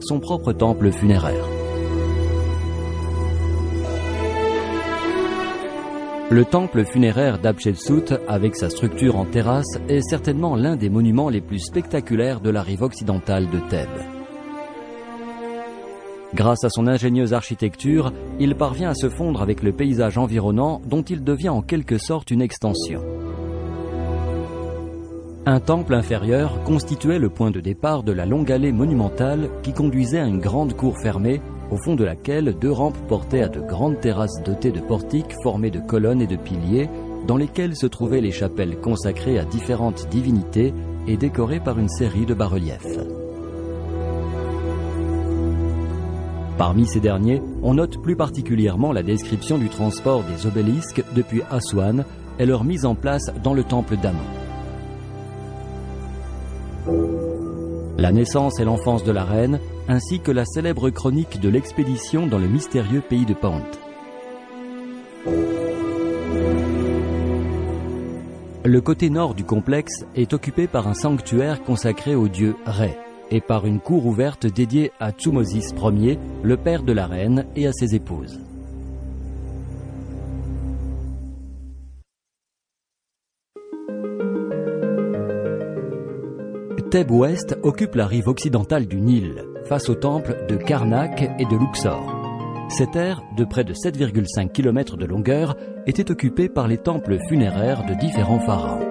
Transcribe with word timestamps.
son 0.00 0.18
propre 0.18 0.52
temple 0.52 0.90
funéraire. 0.90 1.44
Le 6.28 6.44
temple 6.44 6.84
funéraire 6.84 7.38
d'Hatshepsut, 7.38 8.14
avec 8.26 8.56
sa 8.56 8.68
structure 8.68 9.16
en 9.16 9.24
terrasse, 9.24 9.78
est 9.88 10.02
certainement 10.02 10.56
l'un 10.56 10.74
des 10.74 10.90
monuments 10.90 11.28
les 11.28 11.40
plus 11.40 11.60
spectaculaires 11.60 12.40
de 12.40 12.50
la 12.50 12.62
rive 12.62 12.82
occidentale 12.82 13.48
de 13.48 13.60
Thèbes. 13.70 14.02
Grâce 16.34 16.64
à 16.64 16.68
son 16.68 16.88
ingénieuse 16.88 17.32
architecture, 17.32 18.12
il 18.40 18.56
parvient 18.56 18.90
à 18.90 18.94
se 18.94 19.08
fondre 19.08 19.40
avec 19.40 19.62
le 19.62 19.70
paysage 19.70 20.18
environnant 20.18 20.80
dont 20.84 21.02
il 21.02 21.22
devient 21.22 21.50
en 21.50 21.62
quelque 21.62 21.98
sorte 21.98 22.32
une 22.32 22.42
extension. 22.42 23.21
Un 25.44 25.58
temple 25.58 25.94
inférieur 25.94 26.62
constituait 26.62 27.18
le 27.18 27.28
point 27.28 27.50
de 27.50 27.58
départ 27.58 28.04
de 28.04 28.12
la 28.12 28.26
longue 28.26 28.52
allée 28.52 28.70
monumentale 28.70 29.50
qui 29.64 29.72
conduisait 29.72 30.20
à 30.20 30.26
une 30.26 30.38
grande 30.38 30.74
cour 30.74 30.96
fermée, 31.00 31.40
au 31.72 31.76
fond 31.78 31.96
de 31.96 32.04
laquelle 32.04 32.54
deux 32.60 32.70
rampes 32.70 33.08
portaient 33.08 33.42
à 33.42 33.48
de 33.48 33.60
grandes 33.60 33.98
terrasses 33.98 34.40
dotées 34.44 34.70
de 34.70 34.78
portiques 34.78 35.34
formées 35.42 35.72
de 35.72 35.80
colonnes 35.80 36.22
et 36.22 36.28
de 36.28 36.36
piliers, 36.36 36.88
dans 37.26 37.36
lesquelles 37.36 37.74
se 37.74 37.86
trouvaient 37.86 38.20
les 38.20 38.30
chapelles 38.30 38.78
consacrées 38.78 39.36
à 39.40 39.44
différentes 39.44 40.08
divinités 40.10 40.72
et 41.08 41.16
décorées 41.16 41.58
par 41.58 41.76
une 41.76 41.88
série 41.88 42.26
de 42.26 42.34
bas-reliefs. 42.34 42.98
Parmi 46.56 46.86
ces 46.86 47.00
derniers, 47.00 47.42
on 47.64 47.74
note 47.74 48.00
plus 48.00 48.14
particulièrement 48.14 48.92
la 48.92 49.02
description 49.02 49.58
du 49.58 49.68
transport 49.68 50.22
des 50.22 50.46
obélisques 50.46 51.02
depuis 51.16 51.42
Aswan 51.50 52.04
et 52.38 52.46
leur 52.46 52.62
mise 52.62 52.86
en 52.86 52.94
place 52.94 53.32
dans 53.42 53.54
le 53.54 53.64
temple 53.64 53.96
d'Amon. 53.96 54.41
La 58.02 58.10
naissance 58.10 58.58
et 58.58 58.64
l'enfance 58.64 59.04
de 59.04 59.12
la 59.12 59.22
reine, 59.22 59.60
ainsi 59.86 60.18
que 60.18 60.32
la 60.32 60.44
célèbre 60.44 60.90
chronique 60.90 61.38
de 61.38 61.48
l'expédition 61.48 62.26
dans 62.26 62.40
le 62.40 62.48
mystérieux 62.48 63.00
pays 63.00 63.26
de 63.26 63.32
Pont. 63.32 63.62
Le 68.64 68.80
côté 68.80 69.08
nord 69.08 69.34
du 69.36 69.44
complexe 69.44 70.04
est 70.16 70.32
occupé 70.32 70.66
par 70.66 70.88
un 70.88 70.94
sanctuaire 70.94 71.62
consacré 71.62 72.16
au 72.16 72.26
dieu 72.26 72.56
Ré 72.66 72.96
et 73.30 73.40
par 73.40 73.66
une 73.66 73.78
cour 73.78 74.04
ouverte 74.04 74.46
dédiée 74.46 74.90
à 74.98 75.12
Thutmosis 75.12 75.72
Ier, 75.72 76.18
le 76.42 76.56
père 76.56 76.82
de 76.82 76.92
la 76.92 77.06
reine, 77.06 77.46
et 77.54 77.68
à 77.68 77.72
ses 77.72 77.94
épouses. 77.94 78.40
Thèbes 86.92 87.10
Ouest 87.10 87.56
occupe 87.62 87.94
la 87.94 88.06
rive 88.06 88.28
occidentale 88.28 88.84
du 88.84 89.00
Nil, 89.00 89.46
face 89.64 89.88
aux 89.88 89.94
temples 89.94 90.44
de 90.46 90.56
Karnak 90.56 91.22
et 91.38 91.46
de 91.46 91.56
Luxor. 91.56 92.04
Cette 92.68 92.96
aire, 92.96 93.22
de 93.34 93.46
près 93.46 93.64
de 93.64 93.72
7,5 93.72 94.52
km 94.52 94.98
de 94.98 95.06
longueur, 95.06 95.56
était 95.86 96.10
occupée 96.10 96.50
par 96.50 96.68
les 96.68 96.76
temples 96.76 97.16
funéraires 97.30 97.86
de 97.86 97.94
différents 97.94 98.40
pharaons. 98.40 98.84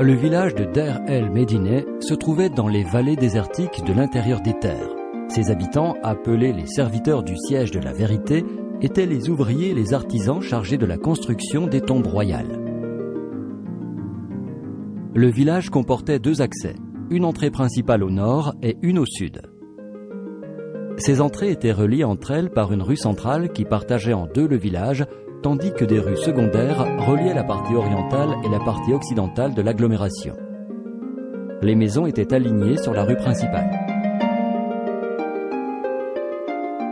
Le 0.00 0.14
village 0.14 0.54
de 0.54 0.64
Der 0.64 1.02
el 1.08 1.28
Médine 1.28 1.84
se 2.00 2.14
trouvait 2.14 2.48
dans 2.48 2.68
les 2.68 2.84
vallées 2.84 3.16
désertiques 3.16 3.84
de 3.84 3.92
l'intérieur 3.92 4.40
des 4.40 4.58
terres. 4.58 4.94
Ses 5.28 5.50
habitants, 5.50 5.96
appelés 6.02 6.54
les 6.54 6.66
serviteurs 6.66 7.22
du 7.22 7.36
siège 7.36 7.70
de 7.70 7.80
la 7.80 7.92
vérité, 7.92 8.46
étaient 8.80 9.04
les 9.04 9.28
ouvriers 9.28 9.72
et 9.72 9.74
les 9.74 9.92
artisans 9.92 10.40
chargés 10.40 10.78
de 10.78 10.86
la 10.86 10.96
construction 10.96 11.66
des 11.66 11.82
tombes 11.82 12.06
royales. 12.06 12.65
Le 15.16 15.28
village 15.28 15.70
comportait 15.70 16.18
deux 16.18 16.42
accès, 16.42 16.74
une 17.08 17.24
entrée 17.24 17.50
principale 17.50 18.04
au 18.04 18.10
nord 18.10 18.52
et 18.62 18.76
une 18.82 18.98
au 18.98 19.06
sud. 19.06 19.40
Ces 20.98 21.22
entrées 21.22 21.50
étaient 21.50 21.72
reliées 21.72 22.04
entre 22.04 22.32
elles 22.32 22.50
par 22.50 22.70
une 22.70 22.82
rue 22.82 22.98
centrale 22.98 23.50
qui 23.50 23.64
partageait 23.64 24.12
en 24.12 24.26
deux 24.26 24.46
le 24.46 24.58
village, 24.58 25.06
tandis 25.42 25.72
que 25.72 25.86
des 25.86 26.00
rues 26.00 26.18
secondaires 26.18 26.84
reliaient 27.06 27.32
la 27.32 27.44
partie 27.44 27.74
orientale 27.74 28.36
et 28.44 28.50
la 28.50 28.58
partie 28.58 28.92
occidentale 28.92 29.54
de 29.54 29.62
l'agglomération. 29.62 30.36
Les 31.62 31.76
maisons 31.76 32.04
étaient 32.04 32.34
alignées 32.34 32.76
sur 32.76 32.92
la 32.92 33.04
rue 33.04 33.16
principale. 33.16 33.70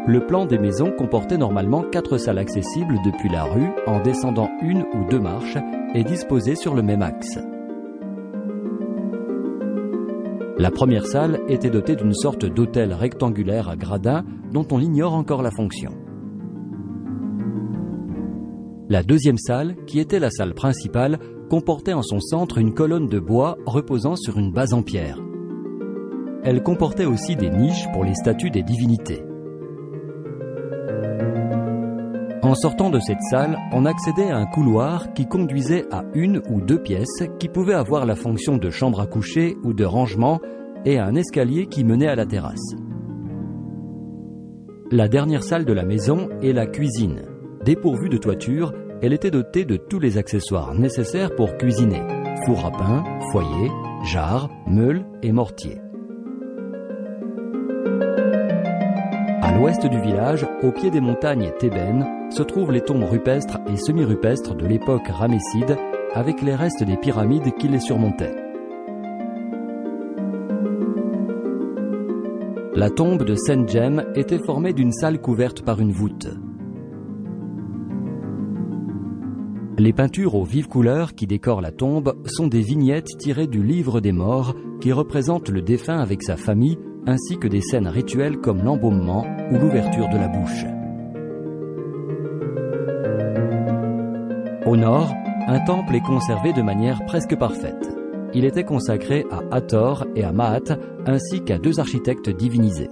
Le 0.07 0.27
plan 0.27 0.47
des 0.47 0.59
maisons 0.59 0.93
comportait 0.93 1.37
normalement 1.37 1.83
quatre 1.83 2.17
salles 2.17 2.39
accessibles 2.39 2.97
depuis 3.05 3.29
la 3.29 3.45
rue 3.45 3.69
en 3.87 4.01
descendant 4.01 4.49
une 4.63 4.87
ou 4.95 5.05
deux 5.11 5.21
marches 5.21 5.59
et 5.95 6.05
disposées 6.05 6.57
sur 6.57 6.75
le 6.75 6.81
même 6.81 7.03
axe. 7.03 7.39
La 10.57 10.71
première 10.71 11.07
salle 11.07 11.41
était 11.49 11.71
dotée 11.71 11.97
d'une 11.97 12.15
sorte 12.15 12.45
d'hôtel 12.45 12.93
rectangulaire 12.93 13.69
à 13.69 13.77
gradins 13.77 14.25
dont 14.53 14.67
on 14.71 14.79
ignore 14.79 15.15
encore 15.15 15.43
la 15.43 15.51
fonction. 15.51 15.91
La 18.89 19.03
deuxième 19.03 19.39
salle, 19.39 19.75
qui 19.87 19.99
était 19.99 20.21
la 20.21 20.31
salle 20.31 20.55
principale, 20.55 21.19
comportait 21.51 21.93
en 21.93 22.03
son 22.03 22.21
centre 22.21 22.59
une 22.59 22.73
colonne 22.73 23.09
de 23.09 23.19
bois 23.19 23.57
reposant 23.67 24.15
sur 24.15 24.39
une 24.39 24.53
base 24.53 24.75
en 24.75 24.83
pierre. 24.83 25.19
Elle 26.45 26.63
comportait 26.63 27.07
aussi 27.07 27.35
des 27.35 27.51
niches 27.51 27.91
pour 27.93 28.05
les 28.05 28.15
statues 28.15 28.51
des 28.51 28.63
divinités. 28.63 29.23
En 32.45 32.55
sortant 32.55 32.91
de 32.91 33.01
cette 33.01 33.23
salle, 33.23 33.59
on 33.73 33.87
accédait 33.87 34.31
à 34.31 34.37
un 34.37 34.45
couloir 34.45 35.15
qui 35.15 35.27
conduisait 35.27 35.87
à 35.91 36.05
une 36.13 36.43
ou 36.51 36.61
deux 36.61 36.79
pièces 36.79 37.23
qui 37.39 37.49
pouvaient 37.49 37.73
avoir 37.73 38.05
la 38.05 38.15
fonction 38.15 38.59
de 38.59 38.69
chambre 38.69 39.01
à 39.01 39.07
coucher 39.07 39.57
ou 39.65 39.73
de 39.73 39.87
rangement 39.87 40.43
et 40.85 40.99
à 40.99 41.07
un 41.07 41.15
escalier 41.15 41.69
qui 41.69 41.85
menait 41.85 42.07
à 42.07 42.15
la 42.15 42.27
terrasse. 42.27 42.75
La 44.91 45.09
dernière 45.09 45.43
salle 45.43 45.65
de 45.65 45.73
la 45.73 45.87
maison 45.87 46.29
est 46.43 46.53
la 46.53 46.67
cuisine. 46.67 47.23
Dépourvue 47.65 48.11
de 48.11 48.19
toiture, 48.19 48.75
elle 49.01 49.15
était 49.15 49.31
dotée 49.31 49.65
de 49.65 49.77
tous 49.79 49.99
les 49.99 50.19
accessoires 50.19 50.75
nécessaires 50.75 51.35
pour 51.35 51.57
cuisiner. 51.57 52.03
Four 52.45 52.67
à 52.67 52.71
pain, 52.71 53.05
foyer, 53.33 53.71
jarre, 54.05 54.51
meule 54.67 55.07
et 55.23 55.33
mortier. 55.33 55.81
À 59.41 59.57
l'ouest 59.57 59.87
du 59.87 59.99
village, 59.99 60.47
au 60.63 60.73
pied 60.73 60.91
des 60.91 61.01
montagnes 61.01 61.51
thébaines, 61.59 62.07
se 62.35 62.43
trouvent 62.43 62.73
les 62.73 62.81
tombes 62.81 63.05
rupestres 63.05 63.59
et 63.69 63.77
semi-rupestres 63.77 64.57
de 64.57 64.67
l'époque 64.67 65.07
ramesside 65.07 65.77
avec 66.13 66.43
les 66.43 66.55
restes 66.55 66.83
des 66.83 66.97
pyramides 66.97 67.55
qui 67.59 67.69
les 67.69 67.79
surmontaient. 67.79 68.35
La 72.75 72.91
tombe 72.91 73.23
de 73.23 73.37
Senjem 73.37 74.05
était 74.17 74.41
formée 74.45 74.73
d'une 74.73 74.91
salle 74.91 75.21
couverte 75.21 75.63
par 75.63 75.81
une 75.81 75.93
voûte. 75.93 76.29
Les 79.79 79.93
peintures 79.93 80.35
aux 80.35 80.45
vives 80.45 80.69
couleurs 80.69 81.15
qui 81.15 81.29
décorent 81.29 81.61
la 81.61 81.71
tombe 81.71 82.17
sont 82.27 82.49
des 82.49 82.63
vignettes 82.63 83.17
tirées 83.19 83.47
du 83.47 83.63
livre 83.63 84.01
des 84.01 84.13
morts 84.13 84.57
qui 84.81 84.91
représentent 84.91 85.51
le 85.51 85.63
défunt 85.63 85.99
avec 85.99 86.25
sa 86.25 86.37
famille 86.37 86.79
ainsi 87.07 87.39
que 87.39 87.49
des 87.49 87.61
scènes 87.61 87.89
rituelles 87.89 88.39
comme 88.39 88.65
l'embaumement 88.65 89.25
ou 89.53 89.59
l'ouverture 89.59 90.09
de 90.09 90.17
la 90.17 90.29
bouche. 90.29 90.65
Au 94.67 94.79
nord, 94.79 95.13
un 95.47 95.61
temple 95.61 95.95
est 95.95 96.01
conservé 96.01 96.55
de 96.55 96.63
manière 96.63 97.05
presque 97.05 97.37
parfaite. 97.37 97.95
Il 98.33 98.47
était 98.47 98.65
consacré 98.65 99.27
à 99.31 99.43
Hathor 99.55 100.07
et 100.17 100.25
à 100.25 100.33
Maat, 100.33 100.79
ainsi 101.05 101.43
qu'à 101.45 101.59
deux 101.59 101.81
architectes 101.81 102.31
divinisés. 102.31 102.89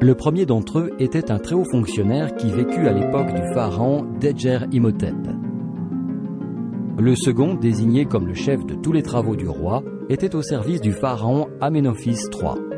Le 0.00 0.14
premier 0.16 0.44
d'entre 0.44 0.80
eux 0.80 0.90
était 0.98 1.30
un 1.30 1.38
très 1.38 1.54
haut 1.54 1.70
fonctionnaire 1.70 2.34
qui 2.34 2.50
vécut 2.50 2.88
à 2.88 2.92
l'époque 2.92 3.32
du 3.32 3.54
pharaon 3.54 4.08
Djedjer 4.20 4.66
Imhotep. 4.72 5.14
Le 6.98 7.14
second, 7.14 7.54
désigné 7.54 8.06
comme 8.06 8.26
le 8.26 8.34
chef 8.34 8.66
de 8.66 8.74
tous 8.74 8.92
les 8.92 9.02
travaux 9.02 9.36
du 9.36 9.48
roi, 9.48 9.84
était 10.08 10.34
au 10.34 10.42
service 10.42 10.80
du 10.80 10.92
pharaon 10.92 11.46
Amenophis 11.60 12.18
III. 12.32 12.69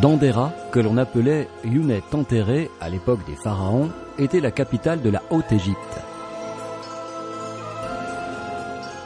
Dandera, 0.00 0.52
que 0.72 0.80
l'on 0.80 0.96
appelait 0.96 1.46
Yunet 1.62 2.02
enterré 2.12 2.70
à 2.80 2.88
l'époque 2.88 3.20
des 3.26 3.36
pharaons, 3.36 3.90
était 4.18 4.40
la 4.40 4.50
capitale 4.50 5.02
de 5.02 5.10
la 5.10 5.22
Haute-Égypte. 5.30 6.00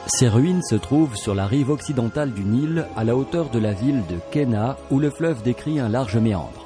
Ces 0.07 0.29
ruines 0.29 0.63
se 0.63 0.75
trouvent 0.75 1.17
sur 1.17 1.35
la 1.35 1.47
rive 1.47 1.69
occidentale 1.69 2.31
du 2.31 2.45
Nil, 2.45 2.85
à 2.95 3.03
la 3.03 3.17
hauteur 3.17 3.49
de 3.49 3.59
la 3.59 3.73
ville 3.73 4.03
de 4.09 4.15
Kena, 4.31 4.77
où 4.89 4.99
le 4.99 5.09
fleuve 5.09 5.43
décrit 5.43 5.81
un 5.81 5.89
large 5.89 6.15
méandre. 6.15 6.65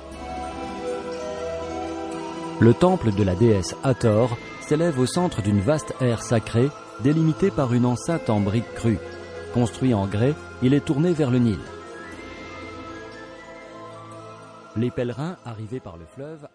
Le 2.59 2.75
temple 2.75 3.11
de 3.11 3.23
la 3.23 3.33
déesse 3.33 3.75
Hathor 3.83 4.37
s'élève 4.61 4.99
au 4.99 5.07
centre 5.07 5.41
d'une 5.41 5.61
vaste 5.61 5.95
aire 6.01 6.21
sacrée, 6.21 6.69
délimitée 6.99 7.49
par 7.49 7.73
une 7.73 7.85
enceinte 7.85 8.29
en 8.29 8.41
briques 8.41 8.75
crues. 8.75 8.99
Construit 9.55 9.95
en 9.95 10.05
grès, 10.05 10.35
il 10.61 10.75
est 10.75 10.85
tourné 10.85 11.13
vers 11.13 11.31
le 11.31 11.39
Nil. 11.39 11.59
Les 14.79 14.91
pèlerins 14.91 15.35
arrivés 15.43 15.81
par 15.81 15.97
le 15.97 16.05
fleuve 16.05 16.47